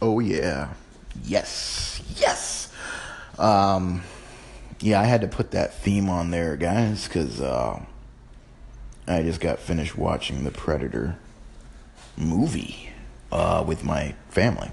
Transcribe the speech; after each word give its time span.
Oh 0.00 0.20
yeah. 0.20 0.72
Yes. 1.24 2.02
Yes. 2.16 2.72
Um 3.38 4.02
yeah, 4.80 5.00
I 5.00 5.04
had 5.04 5.22
to 5.22 5.28
put 5.28 5.52
that 5.52 5.74
theme 5.74 6.10
on 6.10 6.30
there, 6.30 6.56
guys, 6.56 7.08
cuz 7.08 7.40
uh 7.40 7.80
I 9.08 9.22
just 9.22 9.40
got 9.40 9.58
finished 9.58 9.96
watching 9.96 10.44
the 10.44 10.50
Predator 10.50 11.16
movie 12.16 12.90
uh 13.32 13.64
with 13.66 13.84
my 13.84 14.14
family. 14.28 14.70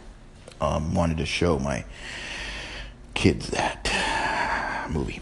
Um 0.60 0.94
wanted 0.94 1.18
to 1.18 1.26
show 1.26 1.60
my 1.60 1.86
kids 3.14 3.48
that 3.50 4.88
movie. 4.90 5.22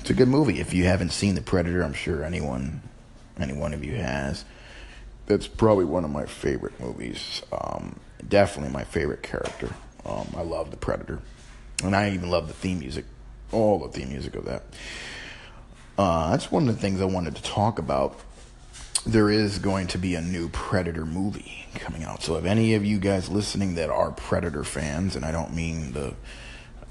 It's 0.00 0.10
a 0.10 0.14
good 0.14 0.28
movie. 0.28 0.60
If 0.60 0.72
you 0.72 0.84
haven't 0.84 1.12
seen 1.12 1.34
The 1.34 1.42
Predator, 1.42 1.82
I'm 1.82 1.92
sure 1.92 2.24
anyone 2.24 2.80
any 3.38 3.52
one 3.52 3.74
of 3.74 3.84
you 3.84 3.94
has. 3.96 4.44
That's 5.26 5.46
probably 5.46 5.84
one 5.84 6.04
of 6.04 6.10
my 6.10 6.24
favorite 6.24 6.80
movies. 6.80 7.42
Um, 7.52 8.00
definitely 8.26 8.72
my 8.72 8.84
favorite 8.84 9.22
character. 9.22 9.74
Um, 10.04 10.28
I 10.36 10.42
love 10.42 10.70
The 10.70 10.76
Predator. 10.76 11.20
And 11.84 11.94
I 11.94 12.10
even 12.10 12.30
love 12.30 12.48
the 12.48 12.54
theme 12.54 12.80
music, 12.80 13.04
all 13.52 13.78
the 13.78 13.88
theme 13.88 14.08
music 14.08 14.34
of 14.34 14.46
that. 14.46 14.64
Uh, 15.96 16.30
that's 16.30 16.50
one 16.50 16.68
of 16.68 16.74
the 16.74 16.80
things 16.80 17.00
I 17.00 17.04
wanted 17.04 17.36
to 17.36 17.42
talk 17.42 17.78
about. 17.78 18.18
There 19.06 19.30
is 19.30 19.58
going 19.58 19.86
to 19.88 19.98
be 19.98 20.14
a 20.14 20.20
new 20.20 20.48
Predator 20.48 21.04
movie 21.04 21.66
coming 21.74 22.04
out. 22.04 22.22
So 22.22 22.36
if 22.36 22.44
any 22.44 22.74
of 22.74 22.84
you 22.84 22.98
guys 22.98 23.28
listening 23.28 23.76
that 23.76 23.90
are 23.90 24.10
Predator 24.10 24.64
fans, 24.64 25.16
and 25.16 25.24
I 25.24 25.30
don't 25.30 25.54
mean 25.54 25.92
the, 25.92 26.14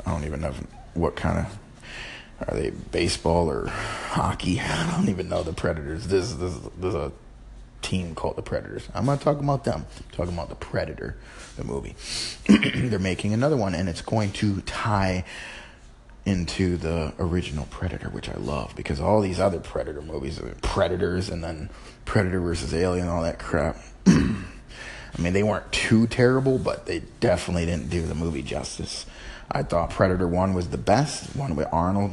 I 0.05 0.11
don't 0.11 0.25
even 0.25 0.41
know 0.41 0.53
what 0.93 1.15
kind 1.15 1.39
of 1.39 1.57
are 2.47 2.55
they 2.55 2.69
baseball 2.69 3.49
or 3.49 3.67
hockey? 3.67 4.59
I 4.61 4.91
don't 4.95 5.09
even 5.09 5.29
know 5.29 5.43
the 5.43 5.53
Predators. 5.53 6.07
This 6.07 6.33
this 6.33 6.57
there's 6.77 6.95
a 6.95 7.11
team 7.81 8.15
called 8.15 8.35
the 8.35 8.41
Predators. 8.41 8.87
I'm 8.93 9.05
not 9.05 9.21
talking 9.21 9.43
about 9.43 9.63
them. 9.63 9.85
I'm 9.97 10.11
talking 10.11 10.33
about 10.33 10.49
the 10.49 10.55
Predator, 10.55 11.15
the 11.55 11.63
movie. 11.63 11.95
They're 12.47 12.99
making 12.99 13.33
another 13.33 13.57
one, 13.57 13.75
and 13.75 13.87
it's 13.87 14.01
going 14.01 14.31
to 14.33 14.61
tie 14.61 15.23
into 16.25 16.75
the 16.75 17.13
original 17.19 17.65
Predator, 17.71 18.09
which 18.09 18.27
I 18.27 18.35
love 18.35 18.75
because 18.75 18.99
all 18.99 19.21
these 19.21 19.39
other 19.39 19.59
Predator 19.59 20.01
movies, 20.01 20.39
uh, 20.39 20.53
Predators, 20.61 21.29
and 21.29 21.41
then 21.41 21.69
Predator 22.03 22.41
versus 22.41 22.73
Alien, 22.73 23.07
all 23.07 23.23
that 23.23 23.39
crap. 23.39 23.77
I 24.07 25.21
mean, 25.21 25.33
they 25.33 25.43
weren't 25.43 25.71
too 25.71 26.05
terrible, 26.07 26.57
but 26.57 26.85
they 26.85 27.01
definitely 27.21 27.65
didn't 27.65 27.89
do 27.89 28.05
the 28.05 28.13
movie 28.13 28.43
justice. 28.43 29.05
I 29.49 29.63
thought 29.63 29.89
Predator 29.89 30.27
1 30.27 30.53
was 30.53 30.67
the 30.67 30.77
best, 30.77 31.33
one 31.35 31.55
with 31.55 31.67
Arnold, 31.71 32.11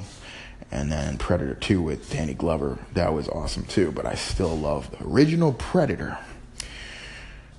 and 0.75 0.91
then 0.91 1.17
Predator 1.17 1.55
2 1.55 1.81
with 1.81 2.11
Danny 2.11 2.35
Glover. 2.35 2.79
That 2.95 3.15
was 3.15 3.29
awesome 3.29 3.65
too, 3.65 3.93
but 3.93 4.05
I 4.05 4.17
still 4.17 4.59
love 4.59 4.91
the 4.91 5.07
original 5.07 5.53
Predator. 5.53 6.19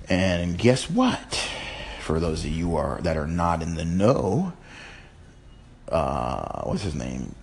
And 0.08 0.58
guess 0.58 0.90
what? 0.90 1.42
For 2.00 2.20
those 2.20 2.44
of 2.44 2.50
you 2.50 2.76
are 2.76 3.00
that 3.00 3.16
are 3.16 3.26
not 3.26 3.62
in 3.62 3.74
the 3.74 3.86
know, 3.86 4.52
uh, 5.88 6.62
what's 6.64 6.82
his 6.82 6.94
name? 6.94 7.34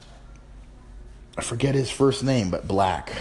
I 1.37 1.41
forget 1.41 1.73
his 1.73 1.89
first 1.89 2.23
name, 2.23 2.51
but 2.51 2.67
Black. 2.67 3.11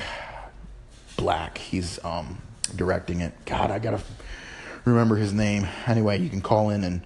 Black. 1.17 1.57
He's 1.57 1.99
um, 2.05 2.43
directing 2.77 3.23
it. 3.23 3.33
God, 3.47 3.71
I 3.71 3.79
gotta 3.79 4.03
remember 4.85 5.17
his 5.17 5.33
name. 5.33 5.67
Anyway, 5.87 6.19
you 6.21 6.29
can 6.29 6.43
call 6.43 6.69
in 6.69 6.85
and 6.85 7.01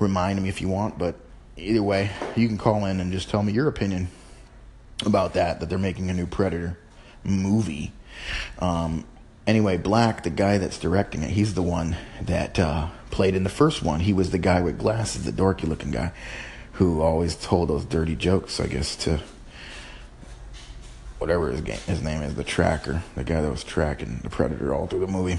remind 0.00 0.42
me 0.42 0.48
if 0.48 0.60
you 0.60 0.68
want, 0.68 0.98
but 0.98 1.14
either 1.56 1.82
way, 1.82 2.10
you 2.34 2.48
can 2.48 2.58
call 2.58 2.86
in 2.86 2.98
and 2.98 3.12
just 3.12 3.30
tell 3.30 3.42
me 3.44 3.52
your 3.52 3.68
opinion 3.68 4.08
about 5.04 5.34
that, 5.34 5.60
that 5.60 5.68
they're 5.68 5.78
making 5.78 6.10
a 6.10 6.14
new 6.14 6.26
Predator 6.26 6.78
movie. 7.24 7.92
Um, 8.58 9.04
anyway, 9.46 9.76
Black, 9.76 10.22
the 10.22 10.30
guy 10.30 10.58
that's 10.58 10.78
directing 10.78 11.22
it, 11.22 11.30
he's 11.30 11.54
the 11.54 11.62
one 11.62 11.96
that 12.22 12.58
uh, 12.58 12.88
played 13.10 13.34
in 13.34 13.44
the 13.44 13.50
first 13.50 13.82
one. 13.82 14.00
He 14.00 14.12
was 14.12 14.30
the 14.30 14.38
guy 14.38 14.60
with 14.60 14.78
glasses, 14.78 15.24
the 15.24 15.32
dorky 15.32 15.66
looking 15.66 15.90
guy, 15.90 16.12
who 16.72 17.00
always 17.00 17.36
told 17.36 17.68
those 17.68 17.84
dirty 17.84 18.16
jokes, 18.16 18.60
I 18.60 18.66
guess, 18.66 18.96
to 18.96 19.20
whatever 21.18 21.50
his, 21.50 21.60
game, 21.60 21.78
his 21.86 22.02
name 22.02 22.22
is, 22.22 22.34
the 22.34 22.44
tracker, 22.44 23.02
the 23.14 23.24
guy 23.24 23.40
that 23.40 23.50
was 23.50 23.64
tracking 23.64 24.20
the 24.22 24.30
Predator 24.30 24.74
all 24.74 24.86
through 24.86 25.00
the 25.00 25.06
movie. 25.06 25.38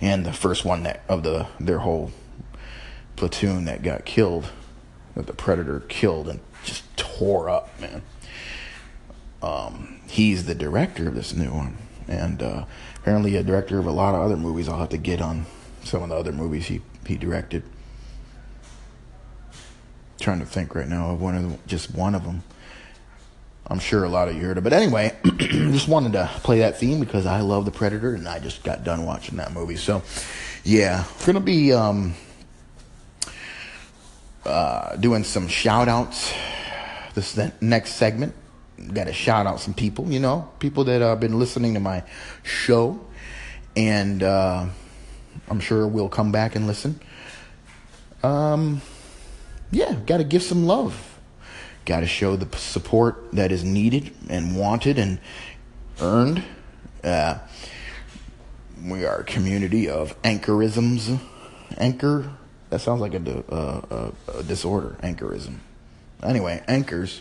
And 0.00 0.24
the 0.24 0.32
first 0.32 0.64
one 0.64 0.84
that 0.84 1.02
of 1.08 1.22
the 1.24 1.46
their 1.58 1.80
whole 1.80 2.10
platoon 3.16 3.66
that 3.66 3.82
got 3.82 4.06
killed 4.06 4.48
that 5.14 5.26
the 5.26 5.32
Predator 5.34 5.80
killed 5.80 6.28
and 6.28 6.40
just 6.64 6.84
tore 6.96 7.50
up, 7.50 7.78
man. 7.80 8.02
Um, 9.42 10.00
he's 10.08 10.44
the 10.44 10.54
director 10.54 11.08
of 11.08 11.14
this 11.14 11.34
new 11.34 11.50
one, 11.50 11.78
and 12.08 12.42
uh, 12.42 12.64
apparently 12.96 13.36
a 13.36 13.42
director 13.42 13.78
of 13.78 13.86
a 13.86 13.90
lot 13.90 14.14
of 14.14 14.20
other 14.20 14.36
movies. 14.36 14.68
I'll 14.68 14.78
have 14.78 14.90
to 14.90 14.98
get 14.98 15.20
on 15.20 15.46
some 15.84 16.02
of 16.02 16.10
the 16.10 16.16
other 16.16 16.32
movies 16.32 16.66
he 16.66 16.82
he 17.06 17.16
directed. 17.16 17.62
trying 20.20 20.40
to 20.40 20.46
think 20.46 20.74
right 20.74 20.88
now 20.88 21.10
of 21.10 21.20
one 21.20 21.34
of 21.34 21.50
the, 21.50 21.58
just 21.66 21.94
one 21.94 22.14
of 22.14 22.24
them. 22.24 22.42
I'm 23.66 23.78
sure 23.78 24.04
a 24.04 24.08
lot 24.08 24.28
of 24.28 24.34
you 24.34 24.42
heard 24.42 24.58
it, 24.58 24.62
but 24.62 24.72
anyway, 24.72 25.16
just 25.38 25.86
wanted 25.88 26.12
to 26.14 26.28
play 26.42 26.58
that 26.58 26.78
theme 26.78 26.98
because 26.98 27.24
I 27.24 27.40
love 27.40 27.64
the 27.64 27.70
Predator, 27.70 28.14
and 28.14 28.28
I 28.28 28.40
just 28.40 28.64
got 28.64 28.84
done 28.84 29.06
watching 29.06 29.36
that 29.36 29.52
movie. 29.52 29.76
So, 29.76 30.02
yeah, 30.64 31.04
gonna 31.24 31.40
be. 31.40 31.72
Um, 31.72 32.14
uh, 34.44 34.96
doing 34.96 35.24
some 35.24 35.48
shout 35.48 35.88
outs. 35.88 36.32
This 37.14 37.38
next 37.60 37.94
segment. 37.94 38.34
Got 38.92 39.04
to 39.04 39.12
shout 39.12 39.46
out 39.46 39.60
some 39.60 39.74
people, 39.74 40.10
you 40.10 40.20
know, 40.20 40.50
people 40.58 40.84
that 40.84 41.00
have 41.00 41.20
been 41.20 41.38
listening 41.38 41.74
to 41.74 41.80
my 41.80 42.02
show. 42.42 43.00
And 43.76 44.22
uh, 44.22 44.66
I'm 45.48 45.60
sure 45.60 45.86
we'll 45.86 46.08
come 46.08 46.32
back 46.32 46.56
and 46.56 46.66
listen. 46.66 47.00
Um, 48.22 48.80
yeah, 49.70 49.94
got 50.06 50.18
to 50.18 50.24
give 50.24 50.42
some 50.42 50.66
love. 50.66 51.18
Got 51.84 52.00
to 52.00 52.06
show 52.06 52.36
the 52.36 52.56
support 52.56 53.32
that 53.32 53.52
is 53.52 53.64
needed 53.64 54.12
and 54.28 54.56
wanted 54.56 54.98
and 54.98 55.18
earned. 56.00 56.42
Uh, 57.02 57.38
we 58.84 59.04
are 59.04 59.20
a 59.20 59.24
community 59.24 59.88
of 59.88 60.20
anchorisms. 60.22 61.20
Anchor 61.76 62.30
that 62.70 62.80
sounds 62.80 63.00
like 63.00 63.14
a, 63.14 63.44
uh, 63.52 64.12
a, 64.30 64.38
a 64.38 64.42
disorder, 64.44 64.96
anchorism. 65.02 65.56
Anyway, 66.22 66.62
anchors, 66.68 67.20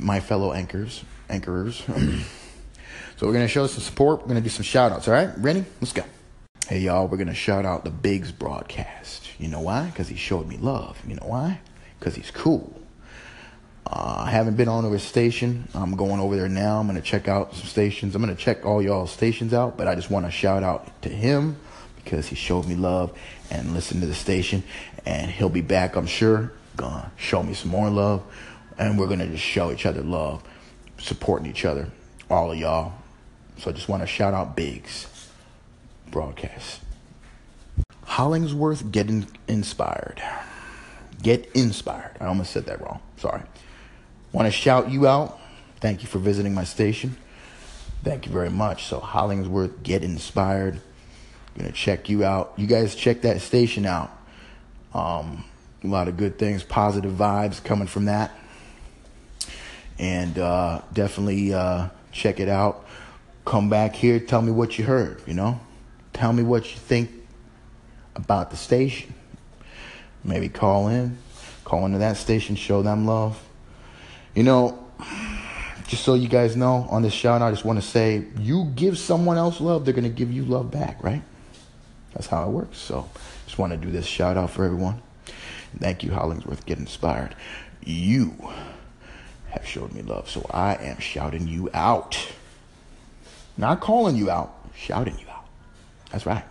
my 0.00 0.20
fellow 0.20 0.52
anchors, 0.52 1.04
anchorers. 1.28 1.82
so 3.16 3.26
we're 3.26 3.32
to 3.46 3.48
show 3.48 3.66
some 3.66 3.82
support. 3.82 4.22
We're 4.22 4.34
to 4.34 4.40
do 4.40 4.48
some 4.48 4.62
shout 4.62 4.92
outs. 4.92 5.08
All 5.08 5.14
right, 5.14 5.30
ready? 5.38 5.64
Let's 5.80 5.92
go. 5.92 6.04
Hey, 6.68 6.80
y'all, 6.80 7.06
we're 7.06 7.18
to 7.28 7.34
shout 7.34 7.64
out 7.64 7.84
the 7.84 7.90
Biggs 7.90 8.32
broadcast. 8.32 9.30
You 9.38 9.48
know 9.48 9.60
why? 9.60 9.86
Because 9.86 10.08
he 10.08 10.16
showed 10.16 10.48
me 10.48 10.56
love. 10.56 11.00
You 11.06 11.14
know 11.14 11.26
why? 11.26 11.60
Because 11.98 12.14
he's 12.14 12.30
cool. 12.30 12.80
Uh, 13.86 14.24
I 14.26 14.30
haven't 14.30 14.56
been 14.56 14.66
on 14.66 14.90
his 14.90 15.04
station. 15.04 15.68
I'm 15.72 15.94
going 15.94 16.18
over 16.18 16.34
there 16.34 16.48
now. 16.48 16.80
I'm 16.80 16.92
to 16.92 17.00
check 17.00 17.28
out 17.28 17.54
some 17.54 17.66
stations. 17.66 18.16
I'm 18.16 18.26
to 18.26 18.34
check 18.34 18.66
all 18.66 18.82
y'all 18.82 19.06
stations 19.06 19.54
out, 19.54 19.76
but 19.76 19.86
I 19.86 19.94
just 19.94 20.10
want 20.10 20.26
to 20.26 20.32
shout 20.32 20.64
out 20.64 21.02
to 21.02 21.08
him 21.08 21.56
because 22.02 22.26
he 22.26 22.34
showed 22.34 22.66
me 22.66 22.74
love 22.74 23.16
and 23.48 23.74
listened 23.74 24.00
to 24.00 24.08
the 24.08 24.14
station. 24.14 24.64
And 25.04 25.30
he'll 25.30 25.48
be 25.48 25.60
back, 25.60 25.94
I'm 25.94 26.06
sure, 26.06 26.50
gonna 26.76 27.12
show 27.16 27.44
me 27.44 27.54
some 27.54 27.70
more 27.70 27.88
love. 27.88 28.24
And 28.78 28.98
we're 28.98 29.06
gonna 29.06 29.26
just 29.26 29.42
show 29.42 29.72
each 29.72 29.86
other 29.86 30.02
love, 30.02 30.42
supporting 30.98 31.48
each 31.48 31.64
other, 31.64 31.88
all 32.30 32.52
of 32.52 32.58
y'all. 32.58 32.92
So 33.58 33.70
I 33.70 33.72
just 33.72 33.88
want 33.88 34.02
to 34.02 34.06
shout 34.06 34.34
out 34.34 34.54
Biggs 34.54 35.30
broadcast. 36.10 36.80
Hollingsworth 38.04 38.92
getting 38.92 39.26
inspired. 39.48 40.22
Get 41.22 41.50
inspired. 41.54 42.16
I 42.20 42.26
almost 42.26 42.52
said 42.52 42.66
that 42.66 42.80
wrong. 42.80 43.00
Sorry. 43.16 43.42
Want 44.32 44.46
to 44.46 44.52
shout 44.52 44.90
you 44.90 45.06
out. 45.06 45.38
Thank 45.80 46.02
you 46.02 46.08
for 46.08 46.18
visiting 46.18 46.54
my 46.54 46.64
station. 46.64 47.16
Thank 48.04 48.26
you 48.26 48.32
very 48.32 48.50
much. 48.50 48.84
So 48.86 49.00
Hollingsworth, 49.00 49.82
get 49.82 50.04
inspired 50.04 50.80
gonna 51.56 51.72
check 51.72 52.08
you 52.08 52.24
out. 52.24 52.52
You 52.56 52.66
guys 52.66 52.94
check 52.94 53.22
that 53.22 53.40
station 53.40 53.86
out. 53.86 54.10
Um, 54.94 55.44
a 55.82 55.86
lot 55.86 56.08
of 56.08 56.16
good 56.16 56.38
things, 56.38 56.62
positive 56.62 57.12
vibes 57.12 57.62
coming 57.62 57.86
from 57.86 58.06
that, 58.06 58.32
and 59.98 60.38
uh, 60.38 60.82
definitely 60.92 61.54
uh, 61.54 61.88
check 62.12 62.40
it 62.40 62.48
out. 62.48 62.84
Come 63.44 63.68
back 63.70 63.94
here, 63.94 64.18
tell 64.18 64.42
me 64.42 64.52
what 64.52 64.78
you 64.78 64.84
heard. 64.84 65.22
You 65.26 65.34
know, 65.34 65.60
tell 66.12 66.32
me 66.32 66.42
what 66.42 66.64
you 66.70 66.78
think 66.78 67.10
about 68.14 68.50
the 68.50 68.56
station. 68.56 69.14
Maybe 70.24 70.48
call 70.48 70.88
in, 70.88 71.18
call 71.64 71.86
into 71.86 71.98
that 71.98 72.16
station, 72.16 72.56
show 72.56 72.82
them 72.82 73.06
love. 73.06 73.40
You 74.34 74.42
know, 74.42 74.86
just 75.86 76.04
so 76.04 76.14
you 76.14 76.28
guys 76.28 76.56
know 76.56 76.86
on 76.90 77.02
this 77.02 77.12
shout, 77.12 77.42
out, 77.42 77.48
I 77.48 77.50
just 77.52 77.64
want 77.64 77.80
to 77.80 77.86
say 77.86 78.24
you 78.40 78.72
give 78.74 78.98
someone 78.98 79.36
else 79.36 79.60
love, 79.60 79.84
they're 79.84 79.94
going 79.94 80.04
to 80.04 80.10
give 80.10 80.32
you 80.32 80.44
love 80.44 80.70
back, 80.70 81.02
right? 81.02 81.22
That's 82.12 82.26
how 82.26 82.48
it 82.48 82.50
works. 82.50 82.78
So 82.78 83.08
just 83.46 83.58
want 83.58 83.72
to 83.72 83.76
do 83.76 83.90
this 83.90 84.06
shout 84.06 84.36
out 84.36 84.50
for 84.50 84.64
everyone. 84.64 85.00
Thank 85.78 86.02
you, 86.02 86.10
Hollingsworth. 86.10 86.64
Get 86.66 86.78
inspired. 86.78 87.36
You 87.84 88.34
have 89.58 89.66
showed 89.66 89.92
me 89.92 90.02
love, 90.02 90.28
so 90.30 90.46
I 90.50 90.74
am 90.76 90.98
shouting 90.98 91.48
you 91.48 91.70
out. 91.74 92.32
Not 93.56 93.80
calling 93.80 94.16
you 94.16 94.30
out, 94.30 94.54
shouting 94.74 95.18
you 95.18 95.26
out. 95.28 95.46
That's 96.10 96.26
right. 96.26 96.44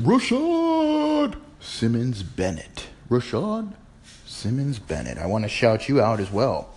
Rashad 0.00 1.36
Simmons 1.60 2.22
Bennett. 2.22 2.88
Rashad 3.08 3.72
Simmons 4.26 4.78
Bennett. 4.78 5.18
I 5.18 5.26
want 5.26 5.44
to 5.44 5.48
shout 5.48 5.88
you 5.88 6.00
out 6.00 6.20
as 6.20 6.30
well. 6.30 6.74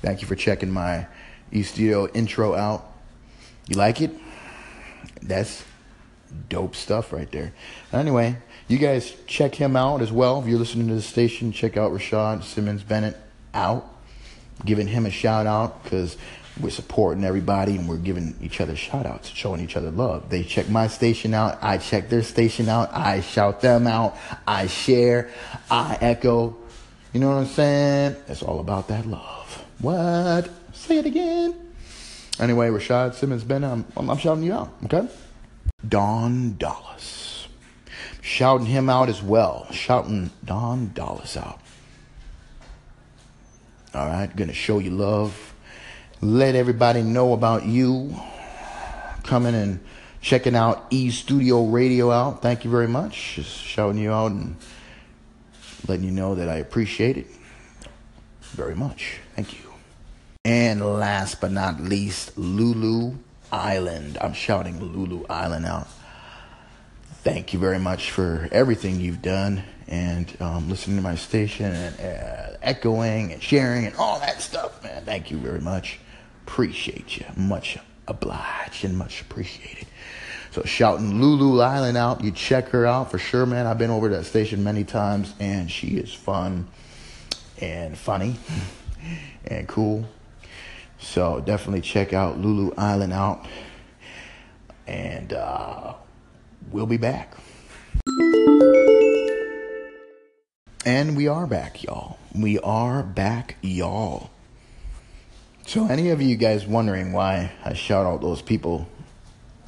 Thank 0.00 0.20
you 0.20 0.26
for 0.26 0.34
checking 0.34 0.70
my 0.70 1.06
E-Studio 1.52 2.08
intro 2.08 2.54
out. 2.54 2.92
You 3.68 3.76
like 3.76 4.00
it? 4.00 4.10
That's 5.22 5.64
dope 6.48 6.74
stuff 6.74 7.12
right 7.12 7.30
there. 7.30 7.52
Anyway, 7.92 8.36
you 8.66 8.78
guys 8.78 9.14
check 9.26 9.54
him 9.54 9.76
out 9.76 10.02
as 10.02 10.10
well. 10.10 10.40
If 10.40 10.48
you're 10.48 10.58
listening 10.58 10.88
to 10.88 10.94
the 10.94 11.02
station, 11.02 11.52
check 11.52 11.76
out 11.76 11.92
Rashad 11.92 12.42
Simmons 12.42 12.82
Bennett 12.82 13.16
out. 13.54 13.88
Giving 14.64 14.86
him 14.86 15.06
a 15.06 15.10
shout 15.10 15.46
out 15.46 15.82
because 15.82 16.16
we're 16.60 16.70
supporting 16.70 17.24
everybody 17.24 17.76
and 17.76 17.88
we're 17.88 17.96
giving 17.96 18.36
each 18.42 18.60
other 18.60 18.76
shout 18.76 19.06
outs, 19.06 19.28
showing 19.28 19.60
each 19.60 19.76
other 19.76 19.90
love. 19.90 20.28
They 20.28 20.44
check 20.44 20.68
my 20.68 20.86
station 20.86 21.34
out, 21.34 21.58
I 21.62 21.78
check 21.78 22.08
their 22.08 22.22
station 22.22 22.68
out, 22.68 22.92
I 22.92 23.20
shout 23.20 23.60
them 23.60 23.86
out, 23.86 24.16
I 24.46 24.66
share, 24.66 25.30
I 25.70 25.98
echo. 26.00 26.56
You 27.12 27.20
know 27.20 27.28
what 27.28 27.38
I'm 27.38 27.46
saying? 27.46 28.16
It's 28.28 28.42
all 28.42 28.60
about 28.60 28.88
that 28.88 29.06
love. 29.06 29.64
What? 29.80 30.48
Say 30.72 30.98
it 30.98 31.06
again. 31.06 31.54
Anyway, 32.38 32.68
Rashad 32.68 33.14
Simmons 33.14 33.44
Ben, 33.44 33.64
I'm, 33.64 33.84
I'm 33.96 34.16
shouting 34.16 34.44
you 34.44 34.54
out, 34.54 34.72
okay? 34.84 35.08
Don 35.86 36.56
Dallas. 36.56 37.48
Shouting 38.20 38.66
him 38.66 38.88
out 38.88 39.08
as 39.08 39.22
well. 39.22 39.66
Shouting 39.72 40.30
Don 40.44 40.92
Dallas 40.94 41.36
out. 41.36 41.60
All 43.94 44.06
right, 44.06 44.34
gonna 44.34 44.52
show 44.52 44.78
you 44.78 44.90
love 44.90 45.52
let 46.22 46.54
everybody 46.54 47.02
know 47.02 47.32
about 47.32 47.66
you 47.66 48.14
coming 49.24 49.56
and 49.56 49.80
checking 50.20 50.54
out 50.54 50.86
E 50.90 51.10
Studio 51.10 51.66
Radio 51.66 52.12
out. 52.12 52.40
Thank 52.40 52.64
you 52.64 52.70
very 52.70 52.86
much. 52.86 53.34
Just 53.34 53.50
shouting 53.50 54.00
you 54.00 54.12
out 54.12 54.30
and 54.30 54.54
letting 55.88 56.04
you 56.04 56.12
know 56.12 56.36
that 56.36 56.48
I 56.48 56.56
appreciate 56.56 57.16
it 57.16 57.26
very 58.40 58.76
much. 58.76 59.18
Thank 59.34 59.52
you. 59.52 59.72
And 60.44 60.80
last 60.80 61.40
but 61.40 61.50
not 61.50 61.80
least, 61.80 62.38
Lulu 62.38 63.16
Island. 63.50 64.16
I'm 64.20 64.32
shouting 64.32 64.80
Lulu 64.80 65.26
Island 65.28 65.66
out. 65.66 65.88
Thank 67.22 67.52
you 67.52 67.60
very 67.60 67.78
much 67.78 68.10
for 68.10 68.48
everything 68.50 68.98
you've 69.00 69.22
done 69.22 69.62
and 69.86 70.36
um, 70.40 70.68
listening 70.68 70.96
to 70.96 71.02
my 71.04 71.14
station 71.14 71.66
and 71.66 72.00
uh, 72.00 72.56
echoing 72.60 73.32
and 73.32 73.40
sharing 73.40 73.86
and 73.86 73.94
all 73.94 74.18
that 74.18 74.42
stuff, 74.42 74.82
man. 74.82 75.04
Thank 75.04 75.30
you 75.30 75.38
very 75.38 75.60
much. 75.60 76.00
Appreciate 76.44 77.18
you. 77.18 77.26
Much 77.36 77.78
obliged 78.08 78.84
and 78.84 78.98
much 78.98 79.20
appreciated. 79.20 79.86
So 80.50 80.64
shouting 80.64 81.20
Lulu 81.20 81.60
Island 81.60 81.96
out. 81.96 82.24
You 82.24 82.32
check 82.32 82.70
her 82.70 82.86
out 82.86 83.12
for 83.12 83.18
sure, 83.18 83.46
man. 83.46 83.68
I've 83.68 83.78
been 83.78 83.90
over 83.90 84.08
that 84.08 84.24
station 84.24 84.64
many 84.64 84.82
times 84.82 85.32
and 85.38 85.70
she 85.70 85.98
is 85.98 86.12
fun 86.12 86.66
and 87.60 87.96
funny 87.96 88.34
and 89.46 89.68
cool. 89.68 90.06
So 90.98 91.38
definitely 91.38 91.82
check 91.82 92.12
out 92.12 92.40
Lulu 92.40 92.74
Island 92.76 93.12
out. 93.12 93.46
And 94.88 95.32
uh, 95.32 95.94
we'll 96.70 96.86
be 96.86 96.96
back. 96.96 97.34
And 100.84 101.16
we 101.16 101.28
are 101.28 101.46
back, 101.46 101.82
y'all. 101.82 102.18
We 102.34 102.58
are 102.58 103.02
back, 103.02 103.56
y'all. 103.62 104.30
So, 105.64 105.86
any 105.86 106.10
of 106.10 106.20
you 106.20 106.36
guys 106.36 106.66
wondering 106.66 107.12
why 107.12 107.52
I 107.64 107.74
shout 107.74 108.04
out 108.04 108.20
those 108.20 108.42
people? 108.42 108.88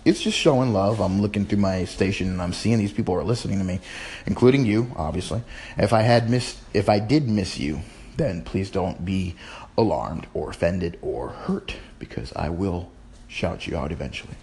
It's 0.05 0.20
just 0.20 0.37
showing 0.37 0.73
love. 0.73 1.00
I'm 1.00 1.23
looking 1.23 1.46
through 1.46 1.61
my 1.61 1.85
station 1.85 2.29
and 2.29 2.43
I'm 2.43 2.52
seeing 2.52 2.79
these 2.79 2.93
people 2.93 3.14
are 3.14 3.25
listening 3.25 3.58
to 3.58 3.64
me, 3.64 3.81
including 4.26 4.67
you, 4.67 4.93
obviously. 4.97 5.43
If 5.79 5.93
I 5.93 6.02
had 6.02 6.29
missed, 6.29 6.58
if 6.75 6.88
I 6.88 6.99
did 6.99 7.29
miss 7.29 7.58
you, 7.58 7.81
then 8.17 8.43
please 8.43 8.70
don't 8.70 9.05
be 9.05 9.35
alarmed 9.79 10.26
or 10.35 10.50
offended 10.50 10.99
or 11.00 11.29
hurt 11.29 11.76
because 11.99 12.32
I 12.35 12.50
will 12.50 12.90
shout 13.29 13.67
you 13.67 13.76
out 13.76 13.93
eventually. 13.93 14.35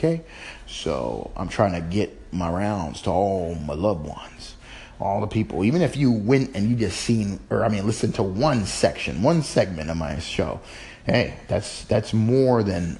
Okay? 0.00 0.22
So, 0.66 1.30
I'm 1.36 1.48
trying 1.48 1.72
to 1.72 1.80
get 1.80 2.16
my 2.32 2.50
rounds 2.50 3.02
to 3.02 3.10
all 3.10 3.54
my 3.54 3.74
loved 3.74 4.06
ones 4.06 4.56
all 5.00 5.20
the 5.20 5.26
people, 5.26 5.64
even 5.64 5.80
if 5.82 5.96
you 5.96 6.12
went 6.12 6.54
and 6.54 6.68
you 6.68 6.76
just 6.76 7.00
seen, 7.00 7.40
or 7.48 7.64
I 7.64 7.68
mean, 7.68 7.86
listen 7.86 8.12
to 8.12 8.22
one 8.22 8.66
section, 8.66 9.22
one 9.22 9.42
segment 9.42 9.90
of 9.90 9.96
my 9.96 10.18
show, 10.18 10.60
hey, 11.06 11.36
that's 11.48 11.84
that's 11.84 12.12
more 12.12 12.62
than 12.62 12.98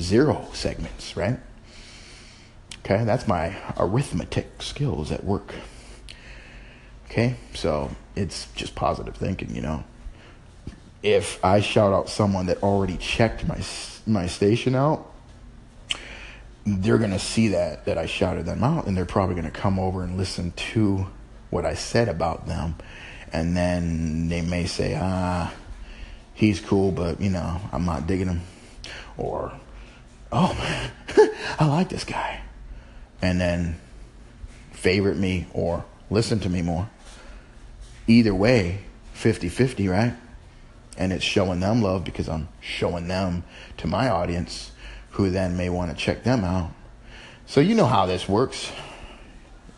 zero 0.00 0.46
segments, 0.52 1.16
right? 1.16 1.38
Okay, 2.78 3.04
that's 3.04 3.26
my 3.26 3.56
arithmetic 3.76 4.62
skills 4.62 5.12
at 5.12 5.24
work. 5.24 5.54
Okay, 7.06 7.36
so 7.54 7.90
it's 8.14 8.46
just 8.54 8.74
positive 8.74 9.16
thinking, 9.16 9.54
you 9.54 9.62
know. 9.62 9.84
If 11.02 11.42
I 11.44 11.60
shout 11.60 11.92
out 11.92 12.08
someone 12.08 12.46
that 12.46 12.62
already 12.62 12.96
checked 12.96 13.46
my 13.46 13.60
my 14.06 14.26
station 14.26 14.74
out, 14.74 15.10
they're 16.66 16.98
gonna 16.98 17.18
see 17.18 17.48
that 17.48 17.86
that 17.86 17.98
I 17.98 18.06
shouted 18.06 18.46
them 18.46 18.62
out, 18.62 18.86
and 18.86 18.96
they're 18.96 19.04
probably 19.04 19.34
gonna 19.34 19.50
come 19.50 19.78
over 19.78 20.02
and 20.02 20.16
listen 20.16 20.52
to 20.52 21.06
what 21.50 21.64
I 21.66 21.74
said 21.74 22.08
about 22.08 22.46
them, 22.46 22.76
and 23.32 23.56
then 23.56 24.28
they 24.28 24.42
may 24.42 24.66
say, 24.66 24.96
ah 25.00 25.52
he's 26.40 26.58
cool, 26.58 26.90
but 26.90 27.20
you 27.20 27.28
know, 27.28 27.60
I'm 27.70 27.84
not 27.84 28.06
digging 28.06 28.26
him. 28.26 28.40
Or, 29.18 29.52
oh 30.32 30.54
man, 30.54 30.90
I 31.60 31.66
like 31.66 31.90
this 31.90 32.04
guy. 32.04 32.40
And 33.20 33.38
then 33.38 33.76
favorite 34.72 35.18
me 35.18 35.46
or 35.52 35.84
listen 36.10 36.40
to 36.40 36.48
me 36.48 36.62
more. 36.62 36.88
Either 38.06 38.34
way, 38.34 38.80
50 39.12 39.50
50, 39.50 39.88
right? 39.88 40.14
And 40.96 41.12
it's 41.12 41.24
showing 41.24 41.60
them 41.60 41.82
love 41.82 42.04
because 42.04 42.28
I'm 42.28 42.48
showing 42.60 43.06
them 43.06 43.44
to 43.76 43.86
my 43.86 44.08
audience 44.08 44.72
who 45.10 45.30
then 45.30 45.56
may 45.56 45.68
want 45.68 45.90
to 45.90 45.96
check 45.96 46.22
them 46.22 46.44
out. 46.44 46.70
So 47.46 47.60
you 47.60 47.74
know 47.74 47.86
how 47.86 48.06
this 48.06 48.28
works. 48.28 48.70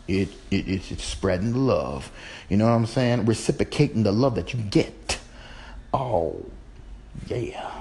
It, 0.07 0.29
it, 0.51 0.67
it's, 0.67 1.03
spreading 1.03 1.53
the 1.53 1.59
love. 1.59 2.11
You 2.49 2.57
know 2.57 2.65
what 2.65 2.71
I'm 2.73 2.85
saying? 2.85 3.25
Reciprocating 3.25 4.03
the 4.03 4.11
love 4.11 4.35
that 4.35 4.53
you 4.53 4.59
get. 4.59 5.19
Oh, 5.93 6.45
yeah. 7.27 7.71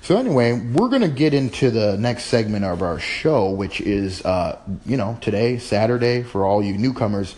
So 0.00 0.18
anyway, 0.18 0.52
we're 0.52 0.88
to 1.00 1.08
get 1.08 1.34
into 1.34 1.70
the 1.70 1.96
next 1.96 2.24
segment 2.24 2.64
of 2.64 2.82
our 2.82 2.98
show, 2.98 3.50
which 3.50 3.80
is, 3.80 4.24
uh, 4.24 4.58
you 4.84 4.96
know, 4.96 5.16
today, 5.20 5.58
Saturday, 5.58 6.22
for 6.22 6.44
all 6.44 6.62
you 6.62 6.76
newcomers, 6.76 7.36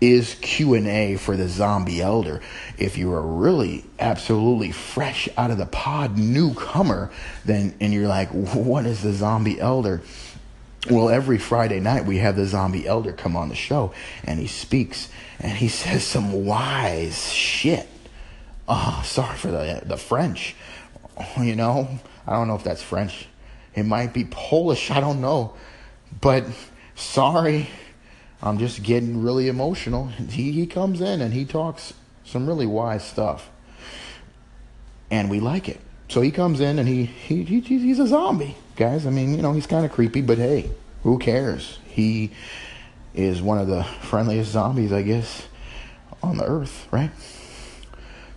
is 0.00 0.34
Q&A 0.40 1.16
for 1.16 1.36
the 1.36 1.48
Zombie 1.48 2.00
Elder. 2.00 2.40
If 2.78 2.96
you 2.96 3.12
are 3.12 3.18
a 3.18 3.26
really 3.26 3.84
absolutely 3.98 4.72
fresh 4.72 5.28
out 5.36 5.50
of 5.50 5.58
the 5.58 5.66
pod 5.66 6.16
newcomer, 6.16 7.10
then, 7.44 7.74
and 7.80 7.92
you're 7.92 8.08
like, 8.08 8.30
what 8.30 8.86
is 8.86 9.02
the 9.02 9.12
Zombie 9.12 9.60
Elder? 9.60 10.00
Well, 10.88 11.10
every 11.10 11.36
Friday 11.36 11.78
night 11.80 12.06
we 12.06 12.18
have 12.18 12.36
the 12.36 12.46
zombie 12.46 12.86
elder 12.86 13.12
come 13.12 13.36
on 13.36 13.50
the 13.50 13.54
show 13.54 13.92
and 14.24 14.40
he 14.40 14.46
speaks 14.46 15.10
and 15.38 15.52
he 15.52 15.68
says 15.68 16.04
some 16.04 16.46
wise 16.46 17.30
shit. 17.30 17.86
Oh, 18.66 19.02
sorry 19.04 19.36
for 19.36 19.50
the 19.50 19.82
the 19.84 19.96
French. 19.96 20.54
You 21.38 21.54
know, 21.54 21.98
I 22.26 22.32
don't 22.32 22.48
know 22.48 22.54
if 22.54 22.64
that's 22.64 22.82
French. 22.82 23.28
It 23.74 23.84
might 23.84 24.14
be 24.14 24.24
Polish. 24.24 24.90
I 24.90 25.00
don't 25.00 25.20
know. 25.20 25.52
But 26.18 26.46
sorry, 26.94 27.68
I'm 28.42 28.58
just 28.58 28.82
getting 28.82 29.22
really 29.22 29.48
emotional. 29.48 30.06
He 30.06 30.52
he 30.52 30.66
comes 30.66 31.00
in 31.00 31.20
and 31.20 31.32
he 31.34 31.44
talks 31.44 31.94
some 32.24 32.46
really 32.46 32.66
wise 32.66 33.04
stuff, 33.04 33.50
and 35.10 35.30
we 35.30 35.40
like 35.40 35.68
it. 35.68 35.80
So 36.10 36.20
he 36.20 36.32
comes 36.32 36.58
in 36.58 36.80
and 36.80 36.88
he, 36.88 37.04
he, 37.04 37.44
he 37.44 37.60
he's 37.60 38.00
a 38.00 38.06
zombie, 38.06 38.56
guys. 38.74 39.06
I 39.06 39.10
mean, 39.10 39.34
you 39.34 39.42
know, 39.42 39.52
he's 39.52 39.68
kind 39.68 39.84
of 39.86 39.92
creepy, 39.92 40.22
but 40.22 40.38
hey, 40.38 40.68
who 41.04 41.18
cares? 41.18 41.78
He 41.84 42.32
is 43.14 43.40
one 43.40 43.58
of 43.58 43.68
the 43.68 43.84
friendliest 43.84 44.50
zombies, 44.50 44.92
I 44.92 45.02
guess, 45.02 45.46
on 46.20 46.36
the 46.36 46.44
earth, 46.44 46.88
right? 46.90 47.12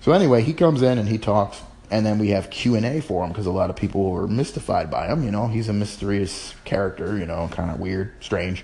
So 0.02 0.12
anyway, 0.12 0.44
he 0.44 0.54
comes 0.54 0.84
in 0.84 1.00
and 1.00 1.10
he 1.10 1.18
talks, 1.18 1.62
and 1.90 2.06
then 2.06 2.20
we 2.20 2.30
have 2.30 2.52
Q 2.52 2.76
and 2.76 2.86
A 2.86 3.02
for 3.02 3.24
him 3.24 3.32
because 3.32 3.48
a 3.48 3.52
lot 3.52 3.72
of 3.72 3.76
people 3.76 4.12
were 4.12 4.28
mystified 4.28 4.92
by 4.92 5.08
him. 5.08 5.24
You 5.24 5.32
know, 5.32 5.48
he's 5.48 5.68
a 5.68 5.74
mysterious 5.74 6.54
character. 6.66 7.18
You 7.18 7.26
know, 7.26 7.50
kind 7.52 7.72
of 7.72 7.80
weird, 7.80 8.12
strange, 8.24 8.64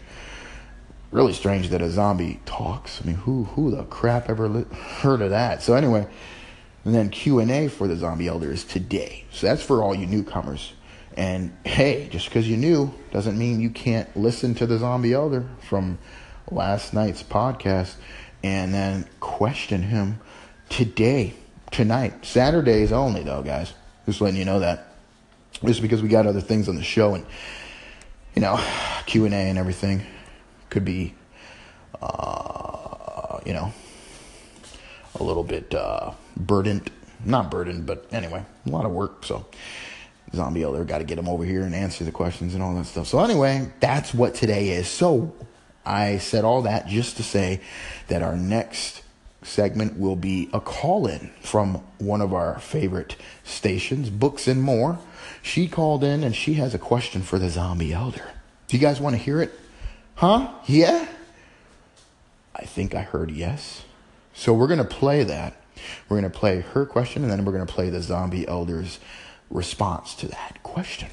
really 1.12 1.34
strange 1.34 1.70
that 1.70 1.82
a 1.82 1.90
zombie 1.90 2.40
talks. 2.46 3.02
I 3.02 3.06
mean, 3.06 3.16
who 3.16 3.46
who 3.46 3.72
the 3.72 3.84
crap 3.84 4.30
ever 4.30 4.48
li- 4.48 4.76
heard 5.02 5.22
of 5.22 5.32
that? 5.32 5.62
So 5.62 5.74
anyway. 5.74 6.08
And 6.86 6.96
then 6.96 7.10
Q&A 7.10 7.68
for 7.68 7.88
the 7.88 7.98
Zombie 7.98 8.28
elder 8.28 8.52
is 8.52 8.64
today. 8.64 9.26
So 9.32 9.48
that's 9.48 9.62
for 9.62 9.84
all 9.84 9.94
you 9.94 10.06
newcomers. 10.06 10.74
And 11.18 11.56
hey, 11.66 12.08
just 12.10 12.30
because 12.30 12.48
you're 12.48 12.58
new 12.58 12.94
doesn't 13.12 13.38
mean 13.38 13.60
you 13.60 13.70
can't 13.70 14.16
listen 14.16 14.56
to 14.56 14.66
the 14.66 14.78
Zombie 14.78 15.14
Elder 15.14 15.46
from 15.68 15.98
last 16.50 16.94
night's 16.94 17.22
podcast 17.22 17.96
and 18.44 18.74
then 18.74 19.06
question 19.20 19.84
him 19.84 20.20
today, 20.70 21.34
tonight. 21.72 22.26
Saturdays 22.26 22.94
only, 22.94 23.24
though, 23.24 23.44
guys. 23.44 23.74
Just 24.06 24.22
letting 24.22 24.40
you 24.40 24.46
know 24.46 24.62
that. 24.62 24.94
Just 25.66 25.82
because 25.82 26.02
we 26.02 26.08
got 26.08 26.26
other 26.26 26.40
things 26.40 26.70
on 26.70 26.76
the 26.76 26.84
show 26.84 27.16
and, 27.16 27.26
you 28.34 28.42
know, 28.42 28.64
Q&A 29.06 29.30
and 29.30 29.58
everything 29.58 30.06
could 30.70 30.86
be 30.86 31.14
uh, 32.02 33.40
you 33.46 33.54
know, 33.54 33.74
a 35.20 35.24
little 35.24 35.44
bit 35.44 35.74
uh, 35.74 36.12
burdened. 36.38 36.92
Not 37.26 37.52
burdened, 37.52 37.86
but 37.86 38.06
anyway, 38.12 38.46
a 38.66 38.70
lot 38.70 38.86
of 38.86 38.92
work. 38.92 39.26
So, 39.26 39.46
Zombie 40.34 40.64
Elder 40.64 40.86
got 40.86 41.00
to 41.00 41.04
get 41.04 41.18
him 41.18 41.28
over 41.28 41.44
here 41.44 41.64
and 41.64 41.76
answer 41.76 42.04
the 42.04 42.12
questions 42.12 42.54
and 42.54 42.64
all 42.64 42.74
that 42.76 42.86
stuff. 42.86 43.08
So, 43.08 43.20
anyway, 43.20 43.70
that's 43.80 44.14
what 44.14 44.36
today 44.36 44.70
is. 44.70 44.88
So, 44.88 45.36
I 45.86 46.20
said 46.20 46.46
all 46.46 46.62
that 46.62 46.88
just 46.88 47.18
to 47.18 47.24
say 47.24 47.62
that 48.08 48.22
our 48.22 48.38
next 48.38 49.02
segment 49.42 49.98
will 49.98 50.16
be 50.16 50.50
a 50.54 50.62
call 50.62 51.08
in 51.08 51.32
from 51.42 51.76
one 51.98 52.22
of 52.22 52.34
our 52.34 52.60
favorite 52.60 53.16
stations, 53.44 54.10
Books 54.10 54.48
and 54.48 54.62
More. 54.62 55.00
She 55.42 55.68
called 55.68 56.04
in 56.04 56.24
and 56.24 56.36
she 56.36 56.56
has 56.56 56.74
a 56.74 56.80
question 56.80 57.22
for 57.22 57.40
the 57.40 57.50
Zombie 57.50 57.94
Elder. 57.94 58.32
Do 58.68 58.78
you 58.78 58.82
guys 58.82 59.02
want 59.02 59.16
to 59.16 59.22
hear 59.22 59.42
it? 59.42 59.52
Huh? 60.20 60.50
Yeah? 60.66 61.08
I 62.54 62.66
think 62.66 62.94
I 62.94 63.04
heard 63.04 63.32
yes. 63.32 63.86
So 64.34 64.54
we're 64.54 64.68
going 64.68 64.80
to 64.80 64.84
play 64.84 65.24
that. 65.24 65.56
We're 66.10 66.20
going 66.20 66.30
to 66.30 66.38
play 66.38 66.60
her 66.60 66.86
question 66.86 67.24
and 67.24 67.32
then 67.32 67.46
we're 67.46 67.54
going 67.54 67.66
to 67.66 67.74
play 67.74 67.90
the 67.90 68.02
Zombie 68.02 68.46
Elder's 68.46 69.00
response 69.50 70.14
to 70.16 70.28
that 70.28 70.60
question. 70.62 71.08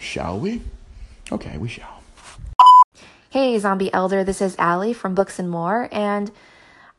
Shall 0.00 0.36
we? 0.36 0.62
Okay, 1.30 1.58
we 1.58 1.68
shall. 1.68 2.02
Hey, 3.30 3.56
Zombie 3.60 3.94
Elder, 3.94 4.24
this 4.24 4.42
is 4.42 4.56
Allie 4.58 4.94
from 4.94 5.14
Books 5.14 5.38
and 5.38 5.48
More, 5.48 5.88
and 5.92 6.32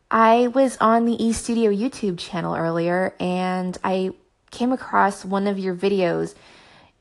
I 0.09 0.47
was 0.47 0.77
on 0.79 1.03
the 1.03 1.21
E 1.21 1.33
Studio 1.33 1.69
YouTube 1.69 2.17
channel 2.17 2.55
earlier 2.55 3.13
and 3.19 3.77
I 3.83 4.11
came 4.51 4.71
across 4.71 5.25
one 5.25 5.47
of 5.47 5.59
your 5.59 5.75
videos 5.75 6.33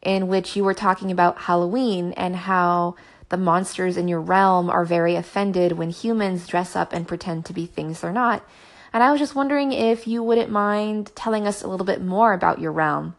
in 0.02 0.26
which 0.26 0.56
you 0.56 0.64
were 0.64 0.74
talking 0.74 1.12
about 1.12 1.38
Halloween 1.38 2.14
and 2.14 2.34
how 2.34 2.96
the 3.30 3.36
monsters 3.36 3.96
in 3.96 4.06
your 4.06 4.20
realm 4.20 4.68
are 4.68 4.84
very 4.84 5.16
offended 5.16 5.72
when 5.72 5.90
humans 5.90 6.46
dress 6.46 6.76
up 6.76 6.92
and 6.92 7.08
pretend 7.08 7.46
to 7.46 7.52
be 7.52 7.64
things 7.66 8.00
they're 8.00 8.12
not. 8.12 8.44
And 8.92 9.02
I 9.02 9.10
was 9.10 9.20
just 9.20 9.36
wondering 9.36 9.72
if 9.72 10.06
you 10.06 10.22
wouldn't 10.22 10.50
mind 10.50 11.12
telling 11.14 11.46
us 11.46 11.62
a 11.62 11.68
little 11.68 11.86
bit 11.86 12.02
more 12.02 12.32
about 12.32 12.60
your 12.60 12.72
realm. 12.72 13.14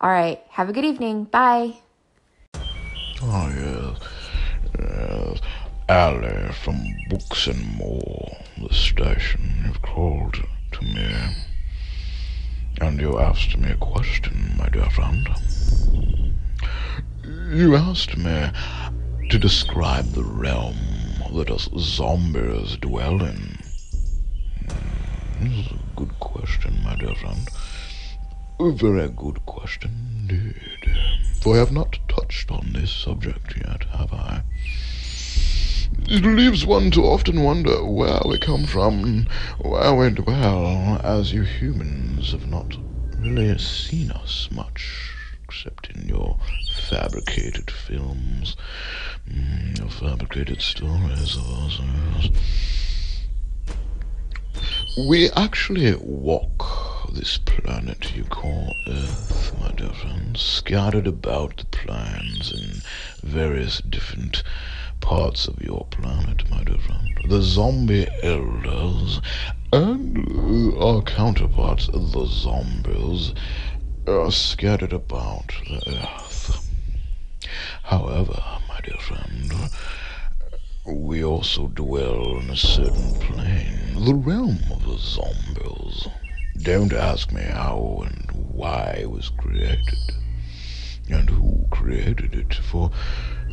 All 0.00 0.10
right, 0.10 0.42
have 0.50 0.68
a 0.70 0.72
good 0.72 0.84
evening. 0.84 1.24
Bye. 1.24 1.76
Oh, 3.22 3.52
yes. 3.54 3.98
Yes. 4.78 5.40
Allie 5.90 6.52
from 6.52 6.80
Books 7.10 7.48
and 7.48 7.76
More, 7.76 8.36
the 8.56 8.72
station, 8.72 9.64
you've 9.66 9.82
called 9.82 10.36
to 10.72 10.82
me. 10.82 11.12
And 12.80 12.98
you 12.98 13.18
asked 13.18 13.58
me 13.58 13.70
a 13.70 13.76
question, 13.76 14.54
my 14.56 14.68
dear 14.70 14.88
friend. 14.88 15.28
You 17.52 17.76
asked 17.76 18.16
me 18.16 18.50
to 19.30 19.38
describe 19.38 20.12
the 20.12 20.24
realm 20.24 20.76
that 21.32 21.52
us 21.52 21.68
zombies 21.78 22.76
dwell 22.78 23.22
in. 23.22 23.58
This 25.40 25.52
is 25.52 25.66
a 25.68 25.78
good 25.94 26.18
question, 26.18 26.80
my 26.82 26.96
dear 26.96 27.14
friend. 27.14 27.48
A 28.58 28.72
very 28.72 29.08
good 29.08 29.46
question 29.46 30.26
indeed. 30.28 30.96
For 31.40 31.54
I 31.54 31.58
have 31.58 31.70
not 31.70 32.00
touched 32.08 32.50
on 32.50 32.72
this 32.72 32.90
subject 32.90 33.56
yet, 33.56 33.84
have 33.92 34.12
I? 34.12 34.42
It 36.08 36.24
leaves 36.24 36.66
one 36.66 36.90
to 36.90 37.02
often 37.02 37.44
wonder 37.44 37.84
where 37.84 38.20
we 38.26 38.36
come 38.36 38.64
from, 38.64 39.28
where 39.60 39.94
we 39.94 40.10
dwell, 40.10 41.00
as 41.04 41.32
you 41.32 41.42
humans 41.42 42.32
have 42.32 42.48
not 42.48 42.76
really 43.20 43.56
seen 43.58 44.10
us 44.10 44.48
much, 44.50 45.14
except 45.50 45.90
in 45.90 46.08
your 46.08 46.38
fabricated 46.64 47.70
films, 47.72 48.56
mm, 49.28 49.76
your 49.76 49.88
fabricated 49.88 50.62
stories 50.62 51.36
of 51.36 51.50
us. 51.50 52.30
We 54.96 55.28
actually 55.32 55.96
walk 55.96 57.10
this 57.12 57.38
planet 57.38 58.14
you 58.14 58.22
call 58.24 58.76
Earth, 58.86 59.52
my 59.60 59.72
dear 59.72 59.90
friends, 59.90 60.40
scattered 60.40 61.08
about 61.08 61.56
the 61.56 61.64
planes 61.66 62.52
in 62.52 62.82
various 63.28 63.80
different 63.80 64.44
parts 65.00 65.48
of 65.48 65.60
your 65.60 65.86
planet, 65.90 66.48
my 66.48 66.62
dear 66.62 66.78
friend. 66.78 67.18
The 67.24 67.42
zombie 67.42 68.06
elders 68.22 69.20
and 69.72 70.76
our 70.80 71.02
counterparts, 71.02 71.88
the 71.92 72.26
zombies, 72.26 73.32
are 74.06 74.30
scattered 74.32 74.92
about 74.92 75.52
the 75.68 75.82
earth. 75.86 76.60
However, 77.84 78.42
my 78.68 78.80
dear 78.82 78.98
friend, 78.98 79.70
we 80.86 81.22
also 81.22 81.68
dwell 81.68 82.38
in 82.38 82.50
a 82.50 82.56
certain 82.56 83.12
plane, 83.14 84.04
the 84.04 84.14
realm 84.14 84.60
of 84.70 84.86
the 84.86 84.98
zombies. 84.98 86.08
Don't 86.62 86.92
ask 86.92 87.32
me 87.32 87.42
how 87.42 88.02
and 88.06 88.30
why 88.32 88.98
it 89.00 89.10
was 89.10 89.28
created, 89.30 90.14
and 91.08 91.30
who 91.30 91.66
created 91.70 92.34
it, 92.34 92.54
for 92.54 92.90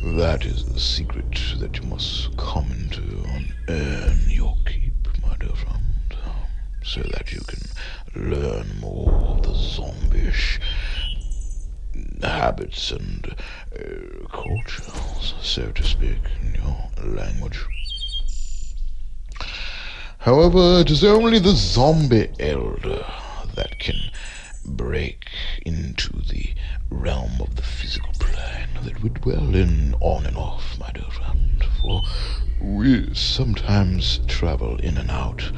that 0.02 0.44
is 0.44 0.64
the 0.64 0.80
secret 0.80 1.40
that 1.58 1.78
you 1.80 1.88
must 1.88 2.36
come 2.36 2.70
into 2.72 3.24
and 3.28 3.52
earn 3.68 4.20
your 4.28 4.56
keep, 4.66 5.08
my 5.22 5.36
dear 5.38 5.54
friend, 5.54 5.84
so 6.82 7.02
that 7.12 7.32
you 7.32 7.40
can 7.40 7.60
learn 8.18 8.78
more 8.80 9.12
of 9.12 9.42
the 9.42 9.54
zombish 9.54 10.60
habits 12.22 12.90
and 12.90 13.34
uh, 13.74 14.28
cultures, 14.28 15.34
so 15.40 15.70
to 15.72 15.82
speak, 15.82 16.18
in 16.40 16.54
your 16.54 17.14
language. 17.14 17.58
However, 20.18 20.80
it 20.80 20.90
is 20.90 21.04
only 21.04 21.38
the 21.38 21.54
zombie 21.54 22.28
elder 22.40 23.06
that 23.54 23.78
can 23.78 24.10
break 24.64 25.28
into 25.64 26.12
the 26.28 26.54
realm 26.90 27.40
of 27.40 27.56
the 27.56 27.62
physical 27.62 28.12
plane 28.18 28.68
that 28.84 29.02
we 29.02 29.08
dwell 29.10 29.54
in 29.54 29.94
on 30.00 30.26
and 30.26 30.36
off, 30.36 30.78
my 30.78 30.90
dear 30.92 31.10
friend, 31.10 31.64
for 31.80 32.02
we 32.60 33.14
sometimes 33.14 34.18
travel 34.26 34.76
in 34.78 34.96
and 34.96 35.10
out 35.10 35.50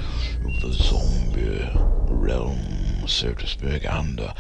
of 0.45 0.61
the 0.61 0.73
zombie 0.73 1.71
realm, 2.09 3.07
so 3.07 3.33
to 3.33 3.47
speak, 3.47 3.85
and 3.85 4.19
the 4.19 4.35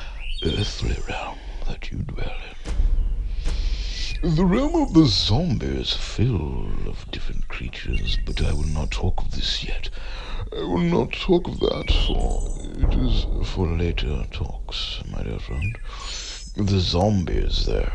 earthly 0.45 0.97
realm 1.09 1.39
that 1.67 1.91
you 1.91 1.99
dwell 1.99 2.37
in. 4.25 4.37
The 4.37 4.45
realm 4.45 4.75
of 4.75 4.93
the 4.93 5.07
zombie 5.07 5.67
is 5.67 5.95
filled 5.95 6.87
of 6.87 7.11
different 7.11 7.49
creatures, 7.49 8.19
but 8.19 8.43
I 8.43 8.53
will 8.53 8.65
not 8.65 8.91
talk 8.91 9.23
of 9.23 9.31
this 9.31 9.65
yet. 9.65 9.89
I 10.53 10.61
will 10.61 10.79
not 10.79 11.13
talk 11.13 11.49
of 11.49 11.61
that, 11.61 11.91
for 12.07 12.43
it 12.79 12.95
is 12.99 13.27
for 13.49 13.67
later 13.69 14.27
talks, 14.31 15.01
my 15.11 15.23
dear 15.23 15.39
friend. 15.39 15.79
The 16.57 16.81
zombies 16.81 17.65
there, 17.65 17.93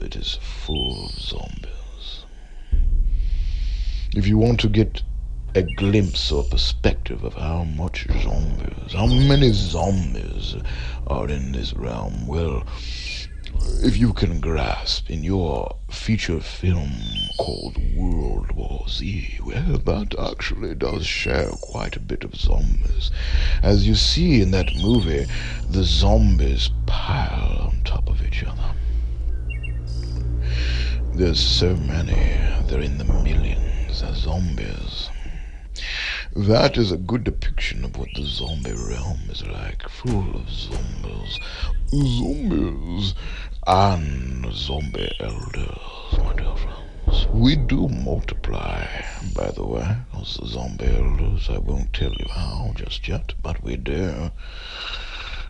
it 0.00 0.16
is 0.16 0.38
full 0.40 1.06
of 1.06 1.10
zombies. 1.12 1.77
If 4.16 4.26
you 4.26 4.38
want 4.38 4.58
to 4.60 4.70
get 4.70 5.02
a 5.54 5.62
glimpse 5.62 6.32
or 6.32 6.42
perspective 6.42 7.24
of 7.24 7.34
how 7.34 7.64
much 7.64 8.06
zombies, 8.22 8.94
how 8.94 9.06
many 9.06 9.52
zombies 9.52 10.56
are 11.06 11.28
in 11.28 11.52
this 11.52 11.74
realm, 11.74 12.26
well, 12.26 12.66
if 13.82 13.98
you 13.98 14.14
can 14.14 14.40
grasp 14.40 15.10
in 15.10 15.24
your 15.24 15.76
feature 15.90 16.40
film 16.40 17.28
called 17.36 17.76
World 17.94 18.52
War 18.52 18.86
Z, 18.88 19.40
well, 19.44 19.76
that 19.76 20.14
actually 20.18 20.74
does 20.74 21.06
share 21.06 21.50
quite 21.50 21.94
a 21.94 22.00
bit 22.00 22.24
of 22.24 22.34
zombies. 22.34 23.10
As 23.62 23.86
you 23.86 23.94
see 23.94 24.40
in 24.40 24.52
that 24.52 24.74
movie, 24.74 25.26
the 25.68 25.84
zombies 25.84 26.70
pile 26.86 27.58
on 27.70 27.82
top 27.84 28.08
of 28.08 28.22
each 28.22 28.42
other. 28.42 28.74
There's 31.12 31.40
so 31.40 31.76
many, 31.76 32.38
they're 32.68 32.80
in 32.80 32.96
the 32.96 33.04
millions 33.04 33.67
as 33.90 34.18
zombies. 34.18 35.10
That 36.36 36.76
is 36.76 36.92
a 36.92 36.98
good 36.98 37.24
depiction 37.24 37.84
of 37.84 37.96
what 37.96 38.12
the 38.14 38.24
zombie 38.24 38.72
realm 38.72 39.20
is 39.30 39.46
like, 39.46 39.88
full 39.88 40.36
of 40.36 40.50
zombies. 40.50 41.40
Zombies 41.90 43.14
and 43.66 44.52
zombie 44.52 45.10
elders, 45.20 46.18
my 46.18 46.34
dear 46.34 46.54
friends. 46.56 47.26
We 47.32 47.56
do 47.56 47.88
multiply, 47.88 48.86
by 49.34 49.50
the 49.52 49.64
way, 49.64 49.96
as 50.20 50.38
zombie 50.44 50.86
elders. 50.86 51.48
I 51.48 51.58
won't 51.58 51.92
tell 51.92 52.12
you 52.12 52.26
how 52.30 52.72
just 52.74 53.08
yet, 53.08 53.32
but 53.42 53.62
we 53.62 53.76
do. 53.76 54.30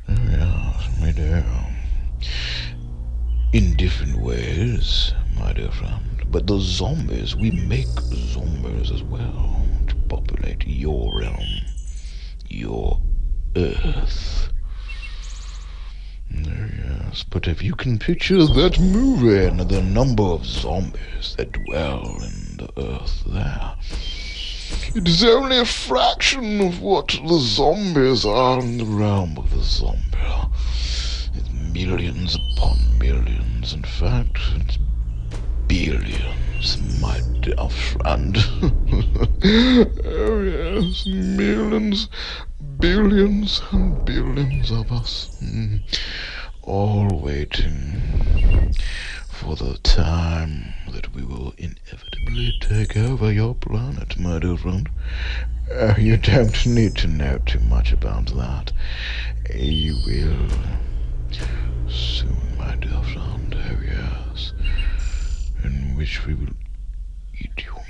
Yes, 0.09 0.89
we 1.03 1.13
do. 1.13 1.43
In 3.53 3.75
different 3.77 4.21
ways, 4.21 5.13
my 5.39 5.53
dear 5.53 5.71
friend. 5.71 6.03
But 6.31 6.47
the 6.47 6.59
zombies, 6.59 7.37
we 7.37 7.51
make 7.51 7.89
zombies 8.13 8.91
as 8.91 9.03
well 9.03 9.67
to 9.87 9.95
populate 10.09 10.67
your 10.67 11.19
realm, 11.19 11.63
your 12.49 13.01
earth. 13.57 14.51
Yes, 16.31 17.25
but 17.31 17.49
if 17.49 17.63
you 17.63 17.75
can 17.75 17.99
picture 17.99 18.45
that 18.45 18.79
movie 18.79 19.47
and 19.47 19.61
the 19.61 19.83
number 19.83 20.23
of 20.23 20.45
zombies 20.45 21.35
that 21.37 21.53
dwell 21.53 22.19
in 22.23 22.57
the 22.59 22.71
earth 22.77 23.23
there, 23.27 23.77
It 24.95 25.09
is 25.09 25.25
only 25.25 25.59
a 25.59 25.65
fraction 25.65 26.61
of 26.61 26.81
what 26.81 27.09
the 27.27 27.39
zombies 27.39 28.27
are 28.27 28.61
in 28.61 28.79
the 28.79 28.85
realm 28.85 29.39
of 29.39 29.51
the 29.51 29.63
zombie. 29.63 30.19
It's 31.35 31.51
millions 31.53 32.35
upon 32.35 32.99
millions. 32.99 33.73
In 33.73 33.83
fact, 33.85 34.39
it's 34.57 34.79
billions, 35.87 36.79
my 37.01 37.21
dear 37.41 37.69
friend. 37.69 38.37
oh 40.05 40.43
yes, 40.43 41.07
millions, 41.07 42.09
billions 42.81 43.63
and 43.71 44.05
billions 44.05 44.73
of 44.73 44.91
us. 44.91 45.31
Mm. 45.43 45.81
All 46.63 47.21
waiting 47.23 48.73
for 49.29 49.55
the 49.55 49.79
time 49.85 50.75
that 50.91 51.15
we 51.15 51.23
will 51.23 51.55
inevitably 51.59 52.53
take 52.61 52.97
over 52.97 53.33
your 53.33 53.55
planet, 53.55 54.19
my 54.19 54.41
dear 54.41 54.57
friend. 54.57 54.89
Uh, 55.73 55.95
you 55.97 56.17
don't 56.17 56.67
need 56.67 56.97
to 56.97 57.07
know 57.07 57.39
too 57.47 57.61
much 57.61 57.93
about 57.93 58.27
that. 58.35 58.73
You 59.55 59.95
will 60.05 60.49
soon, 61.89 62.57
my 62.59 62.75
dear 62.77 63.03
friend. 63.03 63.55
Oh, 63.57 63.77
yes. 63.85 64.53
In 65.65 65.97
which 65.97 66.25
we 66.27 66.35
will 66.35 66.55
eat 67.41 67.65
you. 67.65 67.88